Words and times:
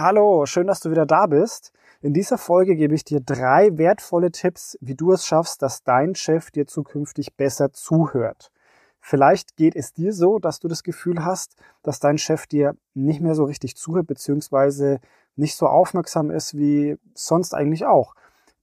Hallo, 0.00 0.46
schön, 0.46 0.68
dass 0.68 0.78
du 0.78 0.92
wieder 0.92 1.06
da 1.06 1.26
bist. 1.26 1.72
In 2.02 2.14
dieser 2.14 2.38
Folge 2.38 2.76
gebe 2.76 2.94
ich 2.94 3.02
dir 3.02 3.18
drei 3.18 3.76
wertvolle 3.78 4.30
Tipps, 4.30 4.78
wie 4.80 4.94
du 4.94 5.10
es 5.10 5.26
schaffst, 5.26 5.60
dass 5.60 5.82
dein 5.82 6.14
Chef 6.14 6.52
dir 6.52 6.68
zukünftig 6.68 7.34
besser 7.34 7.72
zuhört. 7.72 8.52
Vielleicht 9.00 9.56
geht 9.56 9.74
es 9.74 9.92
dir 9.92 10.12
so, 10.12 10.38
dass 10.38 10.60
du 10.60 10.68
das 10.68 10.84
Gefühl 10.84 11.24
hast, 11.24 11.56
dass 11.82 11.98
dein 11.98 12.16
Chef 12.16 12.46
dir 12.46 12.76
nicht 12.94 13.20
mehr 13.20 13.34
so 13.34 13.42
richtig 13.42 13.76
zuhört, 13.76 14.06
beziehungsweise 14.06 15.00
nicht 15.34 15.56
so 15.56 15.66
aufmerksam 15.66 16.30
ist 16.30 16.56
wie 16.56 16.96
sonst 17.14 17.52
eigentlich 17.52 17.84
auch. 17.84 18.14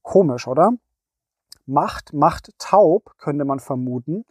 Komisch, 0.04 0.48
oder? 0.48 0.72
Macht 1.66 2.14
macht 2.14 2.58
taub, 2.60 3.14
könnte 3.18 3.44
man 3.44 3.60
vermuten. 3.60 4.24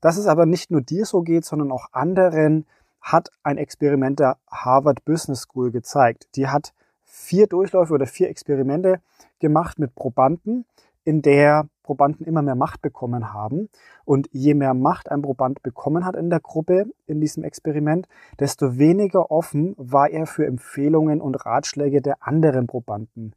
Dass 0.00 0.16
es 0.16 0.26
aber 0.26 0.44
nicht 0.44 0.72
nur 0.72 0.80
dir 0.80 1.06
so 1.06 1.22
geht, 1.22 1.44
sondern 1.44 1.70
auch 1.70 1.86
anderen, 1.92 2.66
hat 3.00 3.30
ein 3.42 3.58
Experiment 3.58 4.20
der 4.20 4.38
Harvard 4.50 5.04
Business 5.04 5.42
School 5.42 5.70
gezeigt. 5.70 6.28
Die 6.36 6.48
hat 6.48 6.72
vier 7.04 7.46
Durchläufe 7.46 7.94
oder 7.94 8.06
vier 8.06 8.28
Experimente 8.28 9.00
gemacht 9.38 9.78
mit 9.78 9.94
Probanden, 9.94 10.64
in 11.04 11.22
der 11.22 11.68
Probanden 11.82 12.26
immer 12.26 12.42
mehr 12.42 12.54
Macht 12.54 12.82
bekommen 12.82 13.32
haben. 13.32 13.70
Und 14.04 14.28
je 14.30 14.52
mehr 14.52 14.74
Macht 14.74 15.10
ein 15.10 15.22
Proband 15.22 15.62
bekommen 15.62 16.04
hat 16.04 16.16
in 16.16 16.28
der 16.28 16.40
Gruppe, 16.40 16.84
in 17.06 17.20
diesem 17.20 17.44
Experiment, 17.44 18.06
desto 18.38 18.76
weniger 18.76 19.30
offen 19.30 19.74
war 19.78 20.10
er 20.10 20.26
für 20.26 20.46
Empfehlungen 20.46 21.22
und 21.22 21.34
Ratschläge 21.46 22.02
der 22.02 22.16
anderen 22.20 22.66
Probanden. 22.66 23.34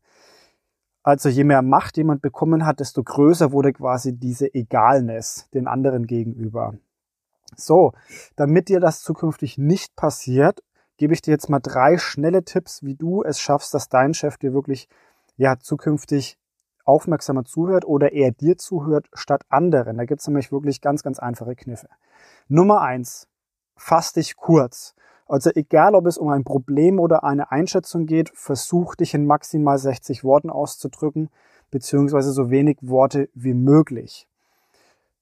Also 1.03 1.29
je 1.29 1.45
mehr 1.45 1.61
Macht 1.61 1.97
jemand 1.97 2.21
bekommen 2.21 2.65
hat, 2.65 2.79
desto 2.79 3.03
größer 3.03 3.51
wurde 3.53 3.73
quasi 3.73 4.17
diese 4.17 4.53
Egalness 4.53 5.49
den 5.53 5.67
anderen 5.67 6.05
gegenüber. 6.05 6.73
So, 7.55 7.91
damit 8.35 8.69
dir 8.69 8.79
das 8.79 9.01
zukünftig 9.01 9.57
nicht 9.57 9.95
passiert, 9.95 10.63
gebe 10.97 11.13
ich 11.13 11.21
dir 11.21 11.31
jetzt 11.31 11.49
mal 11.49 11.59
drei 11.59 11.97
schnelle 11.97 12.43
Tipps, 12.43 12.83
wie 12.83 12.95
du 12.95 13.23
es 13.23 13.39
schaffst, 13.39 13.73
dass 13.73 13.89
dein 13.89 14.13
Chef 14.13 14.37
dir 14.37 14.53
wirklich 14.53 14.87
ja 15.35 15.57
zukünftig 15.59 16.37
aufmerksamer 16.85 17.45
zuhört 17.45 17.85
oder 17.85 18.11
eher 18.11 18.31
dir 18.31 18.57
zuhört 18.57 19.07
statt 19.13 19.43
anderen. 19.49 19.97
Da 19.97 20.05
gibt 20.05 20.21
es 20.21 20.27
nämlich 20.27 20.51
wirklich 20.51 20.81
ganz, 20.81 21.03
ganz 21.03 21.19
einfache 21.19 21.55
Kniffe. 21.55 21.87
Nummer 22.47 22.81
eins, 22.81 23.27
fass 23.75 24.13
dich 24.13 24.35
kurz. 24.35 24.93
Also 25.27 25.49
egal, 25.55 25.95
ob 25.95 26.07
es 26.07 26.17
um 26.17 26.27
ein 26.27 26.43
Problem 26.43 26.99
oder 26.99 27.23
eine 27.23 27.51
Einschätzung 27.51 28.05
geht, 28.05 28.31
versuch 28.33 28.95
dich 28.95 29.13
in 29.13 29.25
maximal 29.25 29.77
60 29.77 30.23
Worten 30.23 30.49
auszudrücken, 30.49 31.29
beziehungsweise 31.69 32.31
so 32.31 32.49
wenig 32.49 32.77
Worte 32.81 33.29
wie 33.33 33.53
möglich. 33.53 34.27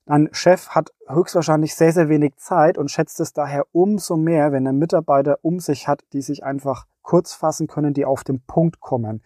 Ein 0.09 0.29
Chef 0.31 0.69
hat 0.69 0.91
höchstwahrscheinlich 1.07 1.75
sehr, 1.75 1.93
sehr 1.93 2.09
wenig 2.09 2.35
Zeit 2.37 2.79
und 2.79 2.89
schätzt 2.89 3.19
es 3.19 3.31
daher 3.31 3.67
umso 3.73 4.17
mehr, 4.17 4.51
wenn 4.51 4.65
er 4.65 4.73
Mitarbeiter 4.73 5.37
um 5.43 5.59
sich 5.59 5.87
hat, 5.87 6.03
die 6.13 6.23
sich 6.23 6.43
einfach 6.43 6.87
kurz 7.03 7.35
fassen 7.35 7.67
können, 7.67 7.93
die 7.93 8.05
auf 8.05 8.23
den 8.23 8.41
Punkt 8.41 8.79
kommen. 8.79 9.21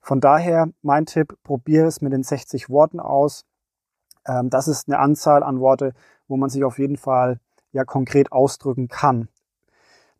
Von 0.00 0.22
daher 0.22 0.70
mein 0.80 1.04
Tipp, 1.04 1.36
probiere 1.42 1.88
es 1.88 2.00
mit 2.00 2.14
den 2.14 2.22
60 2.22 2.70
Worten 2.70 3.00
aus. 3.00 3.44
Ähm, 4.26 4.48
das 4.48 4.66
ist 4.66 4.88
eine 4.88 4.98
Anzahl 4.98 5.42
an 5.42 5.60
Worte, 5.60 5.92
wo 6.26 6.38
man 6.38 6.48
sich 6.48 6.64
auf 6.64 6.78
jeden 6.78 6.96
Fall 6.96 7.38
ja 7.72 7.84
konkret 7.84 8.32
ausdrücken 8.32 8.88
kann. 8.88 9.28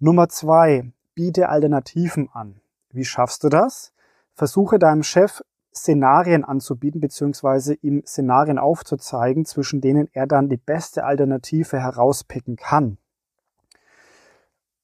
Nummer 0.00 0.28
zwei, 0.28 0.92
biete 1.14 1.48
Alternativen 1.48 2.28
an. 2.30 2.60
Wie 2.91 3.06
schaffst 3.06 3.42
du 3.42 3.48
das? 3.48 3.94
Versuche 4.34 4.78
deinem 4.78 5.02
Chef 5.02 5.41
Szenarien 5.77 6.44
anzubieten, 6.44 7.00
beziehungsweise 7.00 7.75
ihm 7.75 8.03
Szenarien 8.06 8.58
aufzuzeigen, 8.58 9.44
zwischen 9.44 9.81
denen 9.81 10.08
er 10.12 10.27
dann 10.27 10.48
die 10.48 10.56
beste 10.56 11.05
Alternative 11.05 11.81
herauspicken 11.81 12.56
kann. 12.56 12.98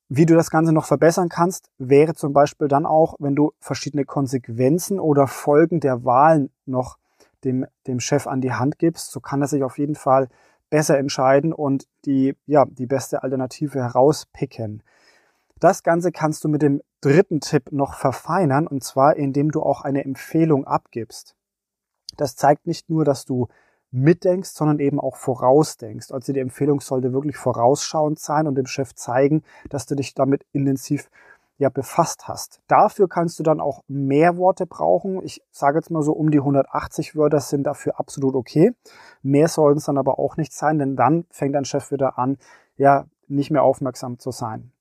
Wie 0.09 0.27
du 0.27 0.35
das 0.35 0.51
Ganze 0.51 0.73
noch 0.73 0.87
verbessern 0.87 1.29
kannst, 1.29 1.71
wäre 1.79 2.15
zum 2.15 2.33
Beispiel 2.33 2.67
dann 2.67 2.85
auch, 2.85 3.15
wenn 3.21 3.37
du 3.37 3.53
verschiedene 3.61 4.05
Konsequenzen 4.05 4.99
oder 4.99 5.29
Folgen 5.29 5.79
der 5.79 6.05
Wahlen 6.05 6.51
noch 6.67 6.99
dem, 7.45 7.65
dem 7.87 8.01
Chef 8.01 8.27
an 8.27 8.41
die 8.41 8.53
Hand 8.53 8.81
gibst. 8.81 9.13
So 9.13 9.21
kann 9.21 9.41
er 9.41 9.47
sich 9.47 9.63
auf 9.63 9.79
jeden 9.79 9.95
Fall 9.95 10.29
besser 10.69 10.99
entscheiden 10.99 11.53
und 11.53 11.87
die, 12.07 12.35
ja, 12.47 12.65
die 12.65 12.87
beste 12.87 13.23
Alternative 13.23 13.79
herauspicken. 13.79 14.83
Das 15.61 15.83
Ganze 15.83 16.11
kannst 16.11 16.43
du 16.43 16.49
mit 16.49 16.63
dem 16.63 16.81
dritten 17.03 17.41
Tipp 17.41 17.71
noch 17.71 17.93
verfeinern 17.93 18.67
und 18.67 18.83
zwar 18.83 19.17
indem 19.17 19.51
du 19.51 19.63
auch 19.63 19.83
eine 19.83 20.05
Empfehlung 20.05 20.67
abgibst. 20.67 21.37
Das 22.17 22.35
zeigt 22.35 22.67
nicht 22.67 22.89
nur, 22.89 23.05
dass 23.05 23.27
du 23.27 23.49
mitdenkst, 23.91 24.51
sondern 24.51 24.79
eben 24.79 24.99
auch 24.99 25.17
vorausdenkst. 25.17 26.13
Also 26.13 26.33
die 26.33 26.41
Empfehlung 26.41 26.81
sollte 26.81 27.13
wirklich 27.13 27.37
vorausschauend 27.37 28.19
sein 28.19 28.47
und 28.47 28.55
dem 28.55 28.67
Chef 28.67 28.95
zeigen, 28.95 29.43
dass 29.69 29.85
du 29.85 29.95
dich 29.95 30.15
damit 30.15 30.47
intensiv 30.53 31.11
ja 31.59 31.69
befasst 31.69 32.27
hast. 32.27 32.63
Dafür 32.67 33.07
kannst 33.07 33.39
du 33.39 33.43
dann 33.43 33.61
auch 33.61 33.83
mehr 33.87 34.39
Worte 34.39 34.65
brauchen. 34.65 35.23
Ich 35.25 35.43
sage 35.51 35.79
jetzt 35.79 35.91
mal 35.91 36.03
so 36.03 36.13
um 36.13 36.31
die 36.31 36.39
180 36.39 37.17
Wörter 37.17 37.41
sind 37.41 37.65
dafür 37.65 38.01
absolut 38.01 38.35
okay. 38.35 38.73
Mehr 39.23 39.49
sollen 39.49 39.77
es 39.77 39.85
dann 39.85 39.99
aber 39.99 40.19
auch 40.19 40.39
nicht 40.39 40.55
sein, 40.55 40.79
denn 40.79 40.97
dann 40.97 41.27
fängt 41.29 41.55
dein 41.55 41.67
Chef 41.67 41.91
wieder 41.91 42.19
an, 42.19 42.39
ja, 42.79 43.05
nicht 43.29 43.51
mehr 43.51 43.63
aufmerksam 43.63 44.19
zu 44.19 44.31
sein. 44.31 44.73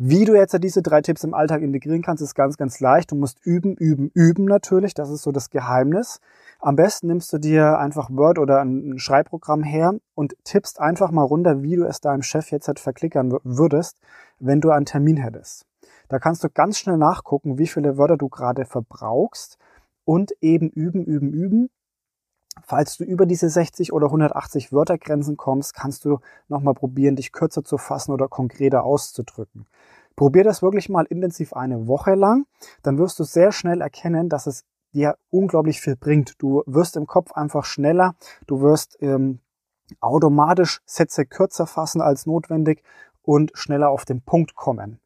Wie 0.00 0.24
du 0.24 0.36
jetzt 0.36 0.56
diese 0.62 0.80
drei 0.80 1.02
Tipps 1.02 1.24
im 1.24 1.34
Alltag 1.34 1.60
integrieren 1.60 2.02
kannst, 2.02 2.22
ist 2.22 2.36
ganz, 2.36 2.56
ganz 2.56 2.78
leicht. 2.78 3.10
Du 3.10 3.16
musst 3.16 3.44
üben, 3.44 3.74
üben, 3.74 4.12
üben 4.14 4.44
natürlich. 4.44 4.94
Das 4.94 5.10
ist 5.10 5.22
so 5.22 5.32
das 5.32 5.50
Geheimnis. 5.50 6.20
Am 6.60 6.76
besten 6.76 7.08
nimmst 7.08 7.32
du 7.32 7.38
dir 7.38 7.80
einfach 7.80 8.08
Word 8.08 8.38
oder 8.38 8.60
ein 8.60 9.00
Schreibprogramm 9.00 9.64
her 9.64 9.94
und 10.14 10.36
tippst 10.44 10.78
einfach 10.78 11.10
mal 11.10 11.24
runter, 11.24 11.64
wie 11.64 11.74
du 11.74 11.82
es 11.82 12.00
deinem 12.00 12.22
Chef 12.22 12.52
jetzt 12.52 12.68
halt 12.68 12.78
verklickern 12.78 13.38
würdest, 13.42 13.98
wenn 14.38 14.60
du 14.60 14.70
einen 14.70 14.86
Termin 14.86 15.16
hättest. 15.16 15.66
Da 16.08 16.20
kannst 16.20 16.44
du 16.44 16.48
ganz 16.48 16.78
schnell 16.78 16.96
nachgucken, 16.96 17.58
wie 17.58 17.66
viele 17.66 17.98
Wörter 17.98 18.16
du 18.16 18.28
gerade 18.28 18.66
verbrauchst 18.66 19.58
und 20.04 20.30
eben 20.40 20.70
üben, 20.70 21.04
üben, 21.04 21.32
üben. 21.32 21.70
Falls 22.64 22.96
du 22.96 23.04
über 23.04 23.26
diese 23.26 23.48
60 23.48 23.92
oder 23.92 24.06
180 24.06 24.72
Wörtergrenzen 24.72 25.36
kommst, 25.36 25.74
kannst 25.74 26.04
du 26.04 26.18
nochmal 26.48 26.74
probieren, 26.74 27.16
dich 27.16 27.32
kürzer 27.32 27.64
zu 27.64 27.78
fassen 27.78 28.12
oder 28.12 28.28
konkreter 28.28 28.84
auszudrücken. 28.84 29.66
Probier 30.16 30.44
das 30.44 30.62
wirklich 30.62 30.88
mal 30.88 31.06
intensiv 31.06 31.52
eine 31.52 31.86
Woche 31.86 32.14
lang, 32.14 32.46
dann 32.82 32.98
wirst 32.98 33.18
du 33.18 33.24
sehr 33.24 33.52
schnell 33.52 33.80
erkennen, 33.80 34.28
dass 34.28 34.46
es 34.46 34.64
dir 34.92 35.16
unglaublich 35.30 35.80
viel 35.80 35.96
bringt. 35.96 36.34
Du 36.38 36.62
wirst 36.66 36.96
im 36.96 37.06
Kopf 37.06 37.32
einfach 37.32 37.64
schneller, 37.64 38.14
du 38.46 38.60
wirst 38.60 38.96
ähm, 39.00 39.40
automatisch 40.00 40.80
Sätze 40.86 41.24
kürzer 41.24 41.66
fassen 41.66 42.00
als 42.00 42.26
notwendig 42.26 42.82
und 43.22 43.52
schneller 43.54 43.90
auf 43.90 44.04
den 44.04 44.22
Punkt 44.22 44.54
kommen. 44.54 45.00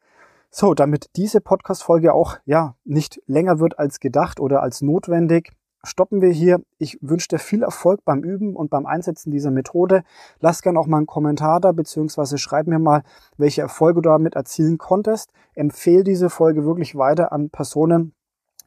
So, 0.50 0.74
damit 0.74 1.10
diese 1.16 1.40
Podcast-Folge 1.40 2.12
auch 2.12 2.36
ja 2.44 2.76
nicht 2.84 3.22
länger 3.26 3.58
wird 3.58 3.78
als 3.78 4.00
gedacht 4.00 4.38
oder 4.38 4.62
als 4.62 4.82
notwendig, 4.82 5.52
stoppen 5.84 6.20
wir 6.20 6.30
hier. 6.30 6.60
Ich 6.78 6.98
wünsche 7.00 7.28
dir 7.28 7.38
viel 7.38 7.62
Erfolg 7.62 8.04
beim 8.04 8.22
Üben 8.22 8.54
und 8.54 8.70
beim 8.70 8.86
Einsetzen 8.86 9.30
dieser 9.30 9.50
Methode. 9.50 10.04
Lass 10.40 10.62
gerne 10.62 10.78
auch 10.78 10.86
mal 10.86 10.98
einen 10.98 11.06
Kommentar 11.06 11.60
da, 11.60 11.72
beziehungsweise 11.72 12.38
schreib 12.38 12.66
mir 12.66 12.78
mal, 12.78 13.02
welche 13.36 13.62
Erfolge 13.62 14.02
du 14.02 14.08
damit 14.08 14.34
erzielen 14.34 14.78
konntest. 14.78 15.30
Empfehle 15.54 16.04
diese 16.04 16.30
Folge 16.30 16.64
wirklich 16.64 16.96
weiter 16.96 17.32
an 17.32 17.50
Personen, 17.50 18.14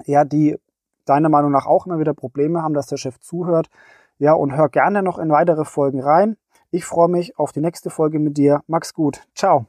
ja, 0.06 0.26
die 0.26 0.58
deiner 1.06 1.30
Meinung 1.30 1.52
nach 1.52 1.66
auch 1.66 1.86
immer 1.86 2.00
wieder 2.00 2.14
Probleme 2.14 2.62
haben, 2.62 2.74
dass 2.74 2.88
der 2.88 2.98
Chef 2.98 3.20
zuhört. 3.20 3.70
Ja, 4.18 4.34
und 4.34 4.56
hör 4.56 4.70
gerne 4.70 5.04
noch 5.04 5.20
in 5.20 5.30
weitere 5.30 5.66
Folgen 5.66 6.02
rein. 6.02 6.38
Ich 6.72 6.86
freue 6.86 7.10
mich 7.10 7.38
auf 7.38 7.52
die 7.52 7.62
nächste 7.62 7.90
Folge 7.90 8.20
mit 8.20 8.38
dir. 8.38 8.62
Max 8.68 8.94
gut. 8.94 9.28
Ciao. 9.36 9.68